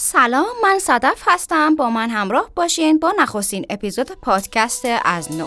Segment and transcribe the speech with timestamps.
[0.00, 1.74] سلام من صدف هستم.
[1.74, 5.46] با من همراه باشین با نخستین اپیزود پادکست از نو.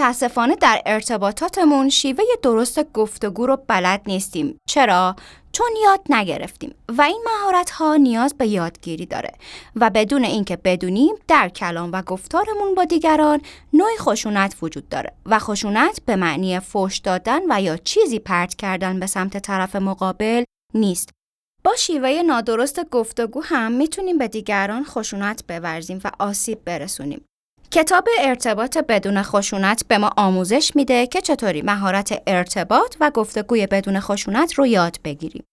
[0.00, 4.58] متاسفانه در ارتباطاتمون شیوه درست گفتگو رو بلد نیستیم.
[4.68, 5.16] چرا؟
[5.52, 9.32] چون یاد نگرفتیم و این مهارت ها نیاز به یادگیری داره
[9.76, 13.40] و بدون اینکه بدونیم در کلام و گفتارمون با دیگران
[13.72, 19.00] نوعی خشونت وجود داره و خشونت به معنی فوش دادن و یا چیزی پرت کردن
[19.00, 20.44] به سمت طرف مقابل
[20.74, 21.10] نیست.
[21.64, 27.24] با شیوه نادرست گفتگو هم می‌تونیم به دیگران خشونت بورزیم و آسیب برسونیم.
[27.72, 34.00] کتاب ارتباط بدون خشونت به ما آموزش میده که چطوری مهارت ارتباط و گفتگوی بدون
[34.00, 35.44] خشونت رو یاد بگیریم.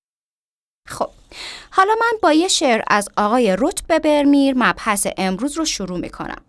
[0.88, 1.10] خب
[1.72, 6.42] حالا من با یه شعر از آقای روت برمیر مبحث امروز رو شروع می‌کنم.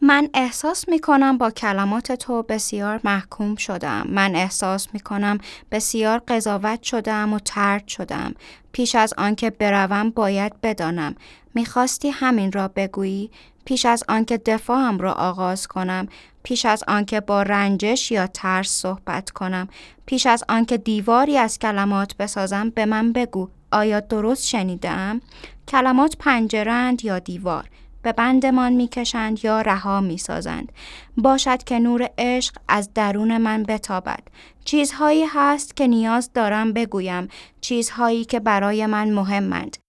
[0.00, 4.06] من احساس می کنم با کلمات تو بسیار محکوم شدم.
[4.08, 5.38] من احساس می کنم
[5.70, 8.34] بسیار قضاوت شدم و ترد شدم.
[8.72, 11.14] پیش از آنکه بروم باید بدانم.
[11.54, 13.30] می‌خواستی همین را بگویی
[13.64, 16.08] پیش از آنکه دفاعم را آغاز کنم
[16.42, 19.68] پیش از آنکه با رنجش یا ترس صحبت کنم
[20.06, 25.20] پیش از آنکه دیواری از کلمات بسازم به من بگو آیا درست شنیدم
[25.68, 27.68] کلمات پنجرند یا دیوار؟
[28.02, 30.72] به بندمان می‌کشند یا رها می‌سازند؟
[31.16, 34.22] باشد که نور عشق از درون من بتابد.
[34.64, 37.28] چیزهایی هست که نیاز دارم بگویم
[37.60, 39.81] چیزهایی که برای من مهمند.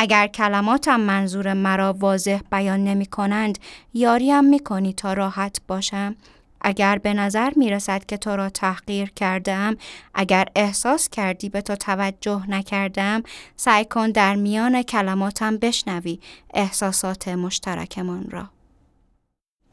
[0.00, 3.58] اگر کلماتم منظور مرا واضح بیان نمی کنند
[3.94, 6.16] یاریم می کنی تا راحت باشم.
[6.60, 9.76] اگر به نظر می رسد که تو را تحقیر کردم
[10.14, 13.22] اگر احساس کردی به تو توجه نکردم
[13.56, 16.20] سعی کن در میان کلماتم بشنوی
[16.54, 18.57] احساسات مشترکمان را.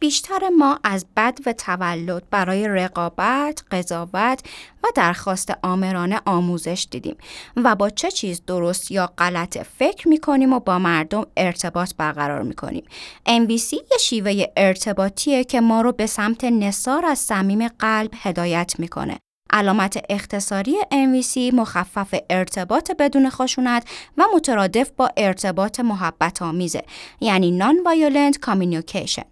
[0.05, 4.39] بیشتر ما از بد و تولد برای رقابت، قضاوت
[4.83, 7.15] و درخواست آمرانه آموزش دیدیم
[7.55, 12.41] و با چه چیز درست یا غلط فکر می کنیم و با مردم ارتباط برقرار
[12.41, 12.83] می کنیم.
[13.27, 19.19] MVC یه شیوه ارتباطیه که ما رو به سمت نصار از صمیم قلب هدایت می‌کنه.
[19.55, 26.83] علامت اختصاری MVC مخفف ارتباط بدون خشونت و مترادف با ارتباط محبت آمیزه
[27.21, 29.23] یعنی Non-Violent Communication.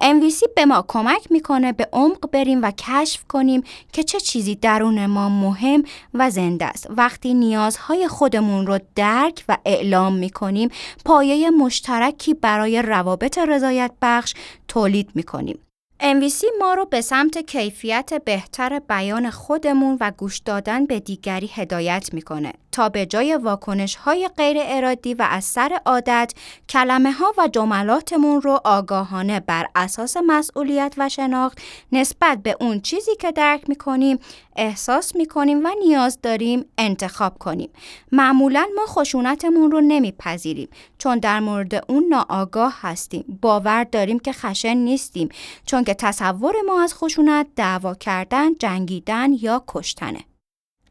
[0.00, 3.62] MVC به ما کمک می‌کنه به عمق بریم و کشف کنیم
[3.92, 5.82] که چه چیزی درون ما مهم
[6.14, 6.86] و زنده است.
[6.90, 10.68] وقتی نیازهای خودمون رو درک و اعلام می‌کنیم
[11.04, 14.34] پایه مشترکی برای روابط رضایت بخش
[14.68, 15.58] تولید می‌کنیم.
[16.02, 22.10] MVC ما رو به سمت کیفیت بهتر بیان خودمون و گوش دادن به دیگری هدایت
[22.12, 26.32] می‌کنه تا به جای واکنش های غیر ارادی و از سر عادت
[26.68, 31.58] کلمه ها و جملاتمون رو آگاهانه بر اساس مسئولیت و شناخت
[31.92, 34.18] نسبت به اون چیزی که درک می‌کنیم
[34.56, 37.70] احساس می‌کنیم و نیاز داریم انتخاب کنیم.
[38.12, 40.68] معمولا ما خشونتمون رو نمیپذیریم
[41.02, 43.38] چون در مورد اون ناآگاه هستیم.
[43.42, 45.28] باور داریم که خشن نیستیم
[45.66, 50.20] چون که تصور ما از خشونت دعوا کردن، جنگیدن یا کشتنه.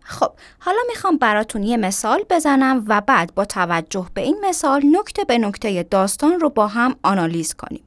[0.02, 5.24] خب حالا می‌خوام براتون یه مثال بزنم و بعد با توجه به این مثال نکته
[5.24, 7.84] به نکته داستان رو با هم آنالیز کنیم.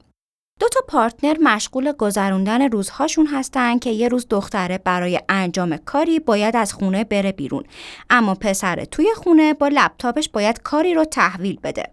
[0.59, 6.55] دو تا پارتنر مشغول گذروندن روزهاشون هستن که یه روز دختره برای انجام کاری باید
[6.55, 7.63] از خونه بره بیرون.
[8.09, 11.83] اما پسر توی خونه با لپتاپش باید کاری رو تحویل بده.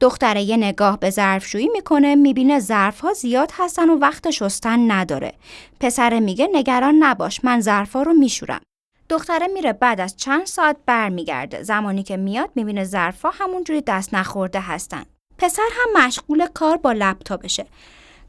[0.00, 5.32] دختره یه نگاه به ظرفشویی می‌کنه می‌بینه ظرفها زیاد هستن و وقت شستن نداره.
[5.80, 8.60] پسر میگه نگران نباش من ظرفها رو میشورم.
[9.08, 11.62] دختره میره بعد از چند ساعت برمیگرده.
[11.62, 15.04] زمانی که میاد می‌بینه ظرفها همونجوری دست نخورده هستن.
[15.38, 17.66] پسر هم مشغول کار با لپتاپشه.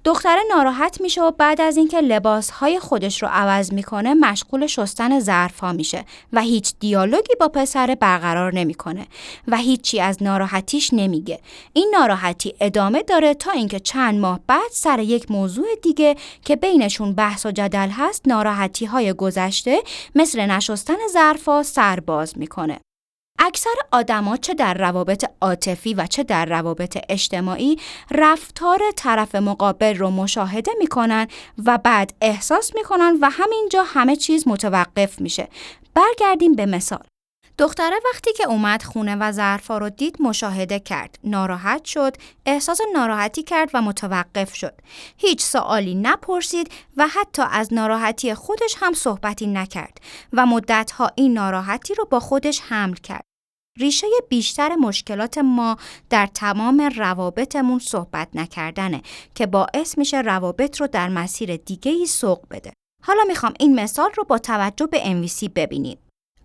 [0.04, 5.74] دختره ناراحت میشه و بعد از اینکه لباسهای خودش رو عوض می‌کنه مشغول شستن ظرفها
[5.74, 9.08] میشه و هیچ دیالوگی با پسر برقرار نمی‌کنه
[9.48, 11.40] و هیچی از ناراحتیش نمیگه.
[11.74, 17.14] این ناراحتی ادامه داره تا اینکه چند ماه بعد سر یک موضوع دیگه که بینشون
[17.14, 19.82] بحث و جدل هست ناراحتی های گذشته
[20.16, 22.80] مثل نشستن ظرفها سرباز می‌کنه.
[23.40, 27.78] اکثر آدما چه در روابط عاطفی و چه در روابط اجتماعی
[28.12, 31.28] رفتار طرف مقابل رو مشاهده می‌کنن
[31.66, 35.48] و بعد احساس می‌کنن و همینجا همه چیز متوقف میشه.
[35.94, 37.04] برگردیم به مثال.
[37.58, 41.20] دختره وقتی که اومد خونه و ظرفا رو دید مشاهده کرد.
[41.24, 42.16] ناراحت شد،
[42.46, 44.74] احساس ناراحتی کرد و متوقف شد.
[45.18, 49.98] هیچ سوالی نپرسید و حتی از ناراحتی خودش هم صحبتی نکرد
[50.34, 53.29] و مدتها این ناراحتی رو با خودش حمل کرد.
[53.78, 55.78] ریشه بیشتر مشکلات ما
[56.10, 59.02] در تمام روابطمون صحبت نکردنه
[59.36, 62.74] که باعث میشه روابط رو در مسیر دیگه ای سوق بده.
[63.04, 66.00] حالا می‌خوام این مثال رو با توجه به MVC ببینید.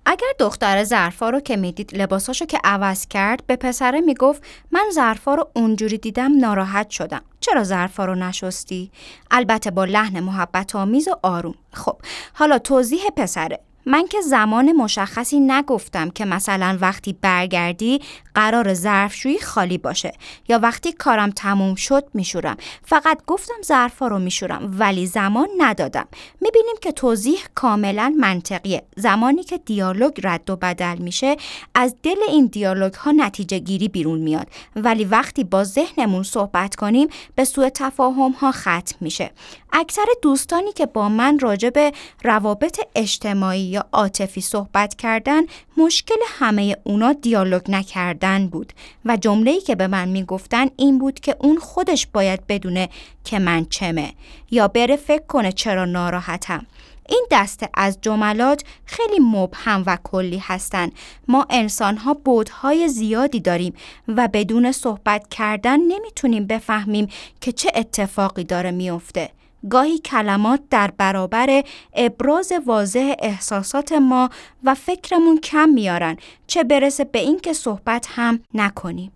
[0.06, 5.34] اگر دختر ظرفا رو که می‌دید لباساشو که عوض کرد به پسره می‌گفت من ظرفا
[5.34, 8.90] رو اونجوری دیدم ناراحت شدم چرا ظرفا رو نشستی
[9.30, 11.96] البته با لحن محبت آمیز و آروم خب
[12.32, 18.00] حالا توضیح پسره من که زمان مشخصی نگفتم که مثلا وقتی برگردی
[18.34, 20.12] قرار ظرفشویی خالی باشه
[20.48, 22.56] یا وقتی کارم تموم شد میشورم.
[22.84, 26.06] فقط گفتم ظرفا رو میشورم ولی زمان ندادم.
[26.40, 28.82] می‌بینیم که توضیح کاملا منطقیه.
[28.96, 31.36] زمانی که دیالوگ رد و بدل میشه
[31.74, 34.46] از دل این دیالوگ ها نتیجه گیری بیرون میاد.
[34.76, 39.30] ولی وقتی با ذهنمون صحبت کنیم به سوء تفاهم ها ختم میشه.
[39.72, 41.90] اکثر دوستانی که با من راجع
[42.24, 45.42] روابط اجتماعی یا عاطفی صحبت کردن
[45.76, 48.72] مشکل همه اونا دیالوگ نکردن بود
[49.04, 52.88] و جمله‌ای که به من می‌گفتن این بود که اون خودش باید بدونه
[53.24, 54.12] که من چمه
[54.50, 56.66] یا بره فکر کنه چرا ناراحتم
[57.08, 60.92] این دسته از جملات خیلی مبهم و کلی هستند.
[61.28, 63.74] ما انسان ها بودهای زیادی داریم
[64.08, 67.08] و بدون صحبت کردن نمی‌تونیم بفهمیم
[67.40, 69.30] که چه اتفاقی داره میافته.
[69.70, 71.64] گاهی کلمات در برابر
[71.94, 74.30] ابراز واضح احساسات ما
[74.64, 76.16] و فکرمون کم میارن
[76.46, 79.12] چه برسه به اینکه صحبت هم نکنیم.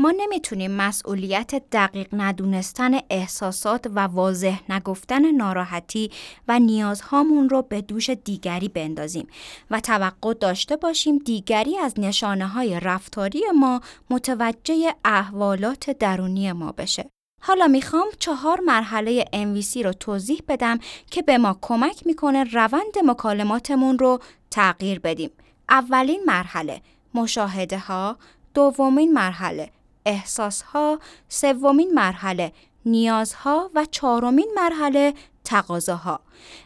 [0.00, 6.10] ما نمی‌تونیم مسئولیت دقیق ندونستن احساسات و واضح نگفتن ناراحتی
[6.48, 9.26] و نیازهامون رو به دوش دیگری بندازیم
[9.70, 13.80] و توقع داشته باشیم دیگری از نشانه های رفتاری ما
[14.10, 17.10] متوجه احوالات درونی ما بشه.
[17.40, 20.78] حالا می‌خوام چهار مرحله MVC رو توضیح بدم
[21.10, 24.20] که به ما کمک می‌کنه روند مکالماتمون رو
[24.50, 25.30] تغییر بدیم.
[25.68, 26.82] اولین مرحله
[27.14, 28.16] مشاهده ها،
[28.54, 29.70] دومین مرحله
[30.06, 30.98] احساس ها،
[31.28, 32.52] سومین مرحله
[32.86, 33.70] نیازها.
[33.74, 35.14] و چهارمین مرحله
[35.48, 36.20] تقاضاها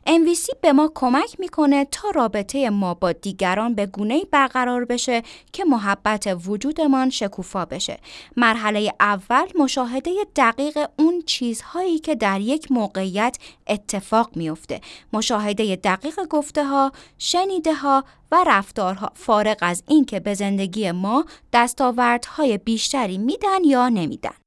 [0.07, 5.65] MVC به ما کمک می‌کنه تا رابطه ما با دیگران به گونه برقرار بشه که
[5.65, 7.99] محبت وجودمان شکوفا بشه.
[8.37, 13.37] مرحله اول مشاهده دقیق اون چیزهایی که در یک موقعیت
[13.67, 14.81] اتفاق میفته.
[15.13, 22.59] مشاهده دقیق گفته ها، شنیده ها و رفتارها فارغ از اینکه به زندگی ما دستاوردهای
[22.59, 24.42] بیشتری میدن یا نمیدن.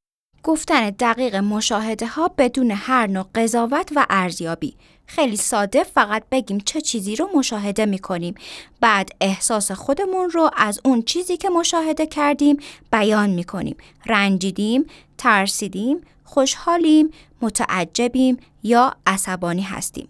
[0.46, 4.76] گفتن دقیق مشاهده ها بدون هر نوع قضاوت و ارزیابی.
[5.08, 8.36] خیلی ساده فقط بگیم چه چیزی رو مشاهده می کنیم
[8.80, 12.58] بعد احساس خودمون رو از اون چیزی که مشاهده کردیم
[12.92, 14.86] بیان می کنیم رنجیدیم،
[15.18, 17.12] ترسیدیم، خوشحالیم،
[17.42, 20.08] متعجبیم یا عصبانی هستیم.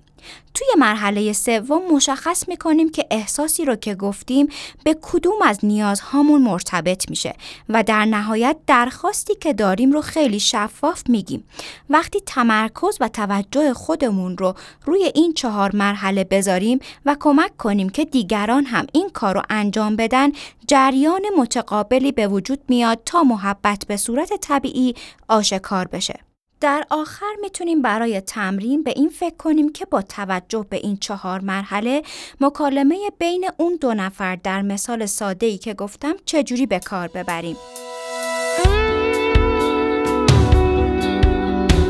[0.56, 4.48] توی مرحله سوم مشخص می‌کنیم که احساسی رو که گفتیم
[4.84, 7.34] به کدوم از نیازهامون مرتبط میشه
[7.70, 11.44] و در نهایت درخواستی که داریم رو خیلی شفاف میگیم.
[11.90, 14.54] وقتی تمرکز و توجه خودمون رو
[14.86, 19.96] روی این چهار مرحله بذاریم و کمک کنیم که دیگران هم این کار رو انجام
[19.96, 20.32] بدن
[20.68, 24.96] جریان متقابلی به وجود میاد تا محبت به صورت طبیعی
[25.28, 26.25] آشکار بشه.
[26.62, 31.40] در آخر می‌تونیم برای تمرین به این فکر کنیم که با توجه به این چهار
[31.40, 32.02] مرحله
[32.42, 37.56] مکالمه بین اون دو نفر در مثال ساده ای که گفتم چجوری به کار ببریم.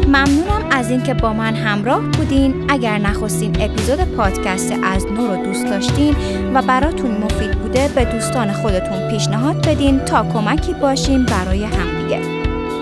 [0.08, 2.66] ممنونم از اینکه با من همراه بودین.
[2.70, 6.16] اگر نخستین اپیزود پادکست از نو رو دوست داشتین
[6.54, 11.95] و براتون مفید بوده به دوستان خودتون پیشنهاد بدین تا کمکی باشیم برای همدیگه.